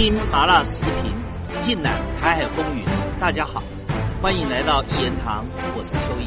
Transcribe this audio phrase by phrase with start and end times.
[0.00, 1.14] 听麻辣时评，
[1.60, 2.82] 尽览台海风云。
[3.20, 3.62] 大家好，
[4.22, 5.44] 欢迎来到一言堂，
[5.76, 6.26] 我是秋意。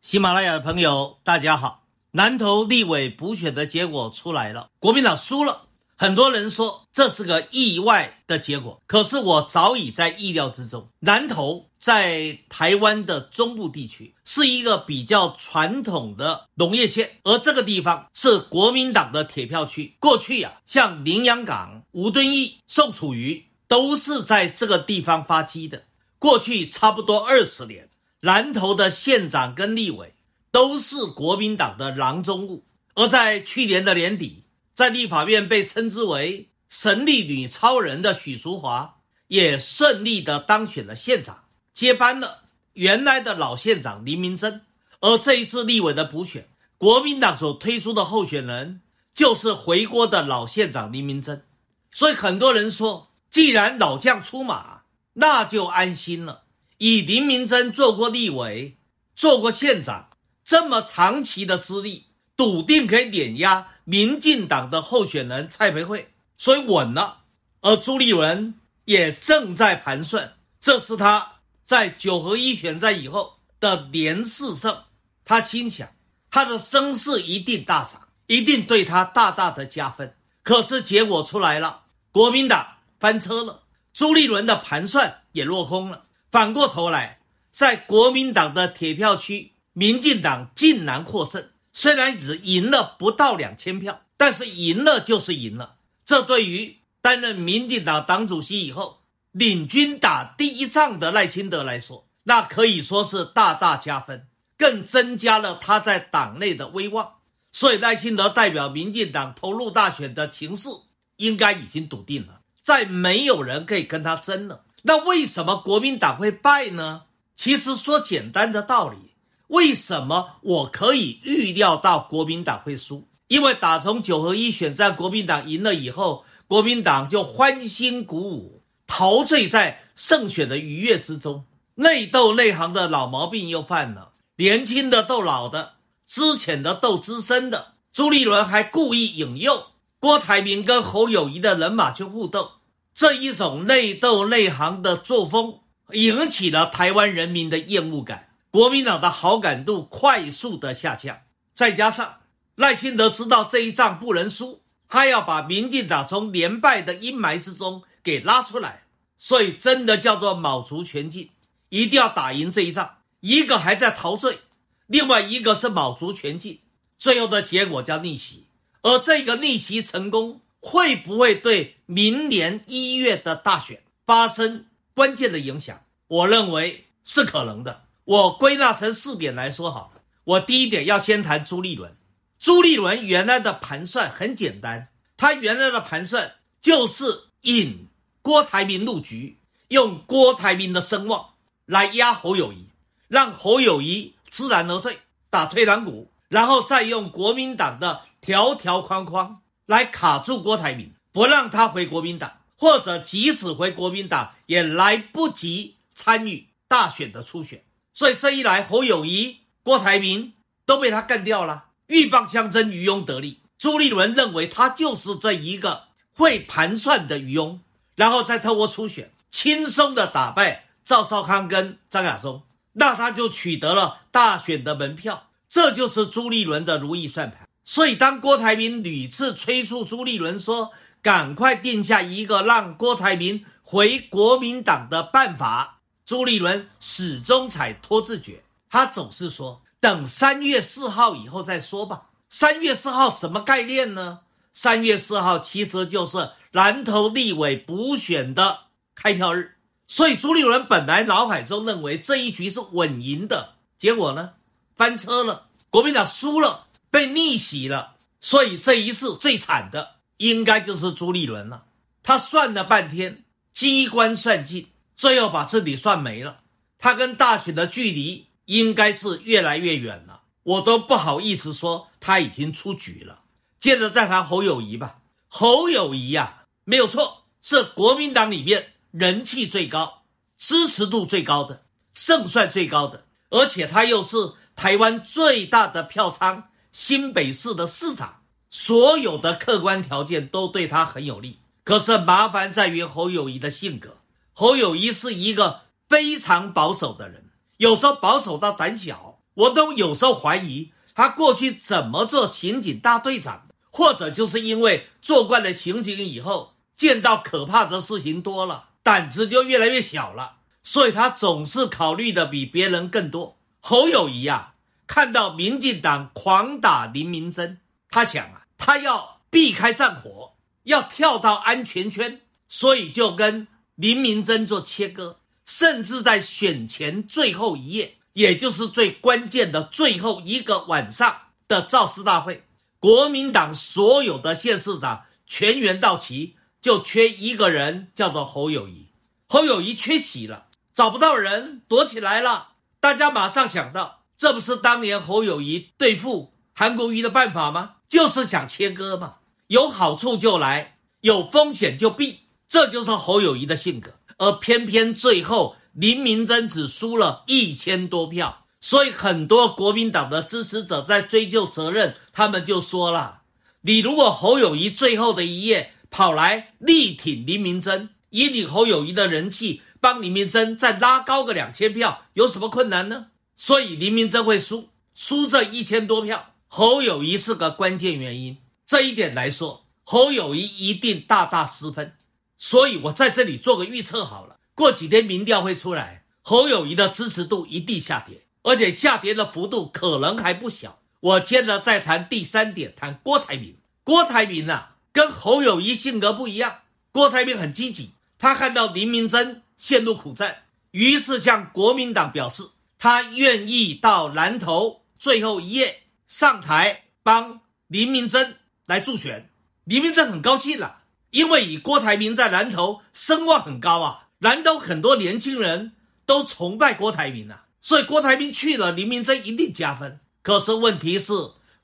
[0.00, 1.82] 喜马拉雅的朋友，大家好。
[2.12, 5.62] 南投立委补选的结果出来了，国民党输了。
[6.00, 10.88] 很多人说这是个意外的结果，可是我早已在意料之中。
[11.00, 19.96] 南投在台湾的中部地区，是一个比较传统的农业县，而这个地方是国民党的铁票区。
[19.98, 25.82] 过去呀，像林洋港、吴敦义、宋楚瑜都是在这个地方发迹的。
[26.20, 27.88] 过去差不多二十年，
[28.20, 30.14] 南投的县长跟立委
[30.52, 32.62] 都是国民党的囊中物。
[32.94, 34.44] 而在去年的年底。
[34.78, 44.60] 在立法院被称之为“神力女超人”的许淑华，也顺利的当选了县长，接班了原来的老县长林明珍。
[45.00, 48.82] 而这一次立委的补选，国民党所推出的候选人
[49.12, 51.44] 就是回国的老县长林明珍。
[51.90, 54.82] 所以很多人说，既然老将出马，
[55.14, 56.44] 那就安心了。
[56.76, 58.78] 以林明珍做过立委、
[59.16, 60.10] 做过县长
[60.44, 62.04] 这么长期的资历，
[62.36, 63.72] 笃定可以碾压。
[63.90, 67.20] 民进党的候选人蔡培慧，所以稳了。
[67.62, 68.52] 而朱立伦
[68.84, 74.76] 也正在盘算，这是他在九合一选战以后的连四胜。
[75.24, 75.88] 他心想，
[76.30, 80.14] 他的声势一定大涨，一定对他大大的加分。
[80.42, 82.66] 可是结果出来了，国民党
[83.00, 83.62] 翻车了，
[83.94, 86.04] 朱立伦的盘算也落空了。
[86.30, 91.48] 反过头来，在国民党的铁票区，民进党竟然获胜。
[91.72, 95.76] 虽然只赢了不到两千票，但是赢了就是赢了。
[96.04, 99.00] 这对于担任民进党党主席以后
[99.32, 107.14] 领军打第一仗的赖清德来说，那可以说是大大加分，更增加了他在党内的威望。
[107.52, 110.68] 所以赖清德代表民进党投入大选的情势，
[111.16, 114.64] 应该已经笃定了，再没有人可以跟他争了。
[114.82, 117.02] 那为什么国民党会败呢？
[117.34, 119.07] 其实说简单的道理。
[119.48, 123.06] 为什么我可以预料到国民党会输？
[123.26, 131.44] 因为打从九合一选战国民党赢了以后，国民党就欢欣鼓舞，陶醉在胜选的愉悦之中。
[131.74, 137.74] 内斗内行的老毛病又犯了，年轻的斗老的，资浅的斗资深的。
[137.92, 142.52] 朱立伦还故意引诱郭台铭跟侯友谊的人马去互斗，
[142.94, 145.60] 这一种内斗内行的作风，
[145.92, 148.27] 引起了台湾人民的厌恶感。
[148.58, 151.20] 国民党的好感度快速的下降，
[151.54, 152.22] 再加上
[152.56, 158.82] 赖清德知道这一仗不能输，他要把民进党从连败的阴霾之中给拉出来，
[159.16, 161.30] 所以真的叫做卯足全劲，
[161.68, 162.96] 一定要打赢这一仗。
[163.20, 164.40] 一个还在陶醉，
[164.88, 166.58] 另外一个是卯足全劲，
[166.98, 168.48] 最后的结果叫逆袭。
[168.82, 175.80] 而这个逆袭成功，会不会对明年一月的大选发生关键的影响？
[176.08, 177.84] 我认为是可能的。
[178.08, 180.00] 我归纳成四点来说好了。
[180.24, 181.94] 我第一点要先谈朱立伦。
[182.38, 184.88] 朱立伦原来的盘算很简单，
[185.18, 187.86] 他原来的盘算就是引
[188.22, 191.34] 郭台铭入局，用郭台铭的声望
[191.66, 192.68] 来压侯友谊，
[193.08, 207.62] 让侯友谊知难而退，打退堂鼓，然后再用国民党的条条框框来卡住郭台铭，不让他回国民党，或者即使回国民党也来不及参与大选的初选。
[207.98, 213.40] 所以这一来，侯友谊、郭台铭都被他干掉了，鹬蚌相争，渔翁得利。
[213.58, 217.60] 朱立伦认为他就是这一个会盘算的渔翁，
[217.96, 222.44] 然后再透过初选轻松的打败赵少康跟张亚中，
[222.74, 225.30] 那他就取得了大选的门票。
[225.48, 227.48] 这就是朱立伦的如意算盘。
[227.64, 230.70] 所以当郭台铭屡次催促朱立伦说
[231.02, 235.74] ：“赶快定下一个让郭台铭回国民党的办法。”
[236.08, 242.06] 朱立伦始终采拖字诀，他总是说等三月四号以后再说吧。
[242.30, 244.20] 三月四号什么概念呢？
[244.50, 248.60] 三月四号其实就是蓝头立委补选的
[248.94, 249.56] 开票日，
[249.86, 254.30] 所以朱立伦本来脑海中认为这一局是稳赢的，结果呢
[254.74, 257.96] 翻车了，国民党输了，被逆袭了。
[258.18, 261.66] 所以这一次最惨的应该就是朱立伦了。
[262.02, 264.68] 他算了半天，机关算尽。
[264.98, 266.40] 最后把自己算没了，
[266.76, 273.20] 他跟大选的距离应该是越来越远了，我都不好意思说他已经出局了。
[273.60, 274.98] 接着再谈侯友谊吧，
[275.28, 280.02] 侯友谊呀，没有错，是国民党里面人气最高、
[280.36, 281.62] 支持度最高的、
[281.94, 284.16] 胜算最高的，而且他又是
[284.56, 291.38] 台湾最大的票仓新北市的市长，所有的客观条件都对他很有利。
[291.62, 293.98] 可是麻烦在于侯友谊的性格。
[294.38, 297.24] 侯友谊是一个非常保守的人，
[297.56, 313.36] 有时候保守到胆小，我都有时候怀疑他过去怎么做刑警大队长，或者就是因为做惯了刑警以后，见到可怕的事情多了，胆子就越来越小了，所以他总是考虑的比别人更多。
[313.58, 314.54] 侯友谊啊，
[314.86, 317.58] 看到民进党狂打林明珍，
[317.90, 320.34] 他想啊，他要避开战火。
[320.62, 323.48] 要跳到安全圈，所以就跟
[323.78, 331.16] 林明珍做切割，甚至在选前最后一夜，也就是最关键的最后一个晚上
[331.46, 332.42] 的造势大会，
[332.80, 338.88] 国民党所有的县市长全员到齐，就缺一个人，叫做侯友谊。
[339.28, 342.54] 侯友谊缺席了，找不到人，躲起来了。
[342.80, 347.76] 大家马上想到，这不是当年侯友谊对付韩国瑜的办法吗？
[347.88, 349.18] 就是想切割嘛。
[349.46, 353.92] 有好处就来，有风险就避，这就是侯友谊的性格。
[354.16, 363.20] 而偏偏最后林明珍只输了一千多票，所以很多国民党的支持者在追究责任，他们就说了：
[363.60, 373.06] 你如果侯友谊最后的一页跑来力挺林明珍，以你侯友谊的人气，帮林明珍再拉高个两千票，有什么困难呢？
[373.36, 378.36] 所以林明珍会输，输这一千多票，侯友谊是个关键原因。
[378.66, 381.92] 这一点来说，侯友谊一定大大失分，
[382.38, 384.36] 所以我在这里做个预测好了。
[384.54, 390.78] 过几天民调会出来，侯友谊的支持度一定下跌，而且下跌的幅度可能还不小。
[391.00, 393.56] 我接着再谈第三点，谈郭台铭。
[393.84, 396.60] 郭台铭啊，跟侯友谊性格不一样。
[396.92, 402.44] 郭台铭很积极，他看到林明珍陷入苦战，于是向国民党表示，
[402.78, 408.36] 他愿意到南投最后一夜上台帮林明珍。
[408.66, 409.30] 来助选，
[409.64, 415.72] 林明珍很高兴了，因为以郭台铭在南投声望很高啊，南投很多年轻人
[416.04, 420.00] 都崇拜郭台铭啊，所以郭台铭去了，林明珍一定加分。
[420.22, 421.12] 可是问题是，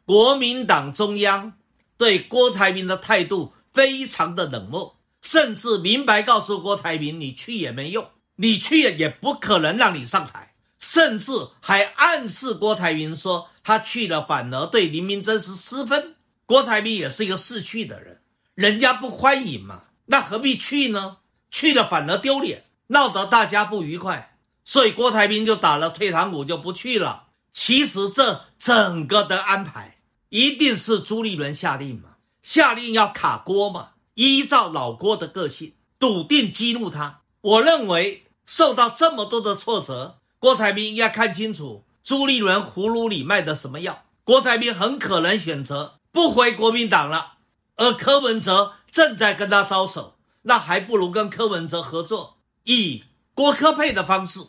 [0.04, 1.54] 国民党中央
[1.96, 16.14] 对郭台铭的态度非常的冷漠，甚至明白告诉郭台铭，你去也没用，你去也不可能让你上台，甚至还暗示郭台铭说，他去了反而对林明珍是失分。
[16.46, 18.13] 郭台铭也是一个逝去的人，
[18.54, 21.16] 人家不欢迎嘛，那何必去呢？
[21.50, 27.24] 去了反而丢脸，闹得大家不愉快，所以郭台铭就打了退堂鼓，就不去了。
[27.52, 29.98] 其实这整个的安排
[30.28, 37.20] 一定是朱立伦下令嘛，下令要卡郭嘛，依照老郭的个性，笃定激怒他。
[37.40, 44.04] 我认为受到这么多的挫折，郭台铭应该看清楚朱立伦葫芦里卖的什么药。
[44.22, 45.98] 郭台铭很可能选择。
[46.10, 47.33] 不回国民党了，
[47.76, 53.04] 而柯文哲正在跟他招手，那还不如跟柯文哲合作，以
[53.34, 54.40] 郭科配的方式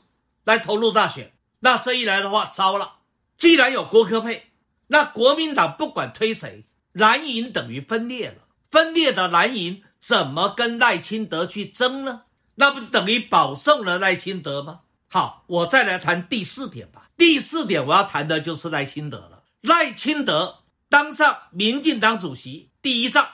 [0.44, 1.33] 来投入大选。
[1.60, 2.98] 那这一来的话，糟了！
[3.38, 4.51] 既然有郭科配，
[4.88, 8.36] 那国民党不管推谁，蓝营等于分裂了。
[8.69, 12.24] 分裂的蓝营怎么跟赖清德去争呢？
[12.56, 14.81] 那不等于保送了赖清德吗？
[15.07, 17.10] 好，我再来谈第四点吧。
[17.18, 19.42] 第四点我要谈的就是赖清德了。
[19.62, 20.60] 赖清德。
[20.88, 23.28] 当上民进党主席第一仗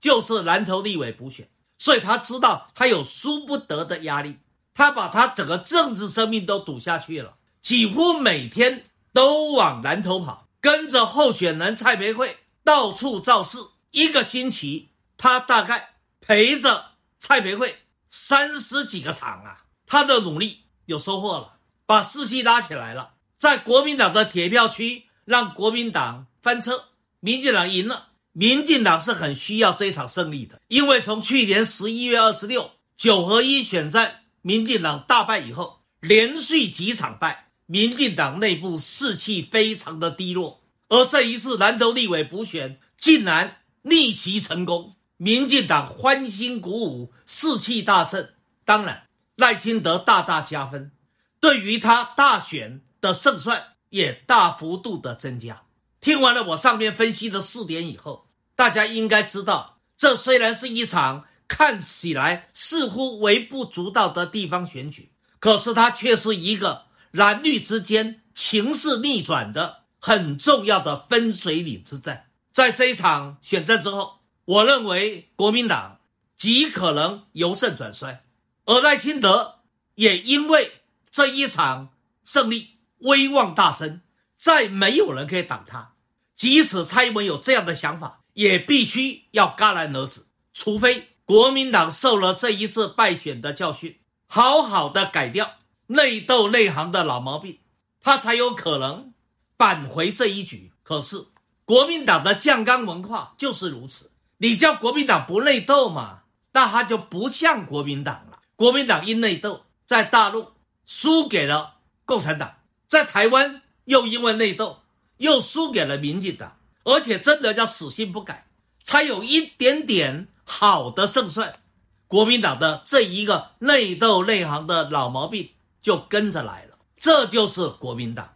[0.00, 1.48] 就是南投立委补选，
[1.78, 4.38] 所以他知道他有输不得的压力，
[4.74, 8.82] 他把他整个政治生命都赌下去了，几乎每天
[9.12, 13.58] 都往南投跑，跟着候选人蔡培慧到处造势。
[13.92, 17.78] 一个星期，他大概陪着蔡培慧
[18.08, 26.86] 三十几个场啊，他的努力有收获了，把士气拉起来了，在国民党的铁票区让国民党翻车。
[27.22, 28.08] 民进党赢了，
[28.40, 40.62] 民进党是很需要这一场胜利的，因为从去年十一月二十六九合一选战，民进党大败以后，连续几场败，民进党内部士气非常的低落。
[40.88, 48.36] 而这一次南投立委补选竟然逆袭成功，民进党欢欣鼓舞，士气大振。
[48.64, 49.06] 当然，
[49.36, 50.92] 赖清德大大加分，
[51.40, 55.64] 对于他大选的胜算也大幅度的增加。
[56.00, 58.28] 听完了我上面分析的四点以后，
[58.60, 72.26] 大家应该知道，这虽然是一场看起来似乎微不足道的地方选举，可是它却是一个蓝绿之间情势逆转的很重要的分水岭之战。
[72.52, 76.00] 在这一场选战之后，我认为国民党
[76.36, 78.22] 极可能由盛转衰，
[78.66, 79.60] 而赖清德
[79.94, 81.94] 也因为这一场
[82.26, 84.02] 胜利威望大增。
[84.36, 85.94] 再没有人可以挡他，
[86.34, 90.22] 即使蔡英文有这样的想法，也必须要戛然而止。
[90.54, 97.58] 除非国民党受了这一次败选的教训，好好的改掉内斗内行的老毛病，
[98.00, 99.12] 他才有可能
[99.58, 100.72] 扳回这一局。
[100.82, 101.26] 可是
[101.66, 108.38] 国民党的酱缸文化就是如此，你叫国民党不内斗嘛，那他就不像国民党了。
[108.56, 110.52] 国民党因内斗，在大陆
[110.86, 111.74] 输给了
[112.06, 112.54] 共产党，
[112.88, 114.80] 在台湾又因为内斗
[115.18, 118.46] 又输给了民进党，而且真的叫死性不改，
[118.82, 120.28] 才有一点点。
[120.52, 121.60] 好的胜算，
[122.08, 128.34] 国民党的这一个内斗内行的老毛病就跟着来了，这就是国民党。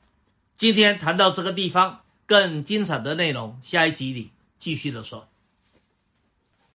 [0.57, 5.27] 今天谈到这个地方，更精彩的内容，下一集里继续的说。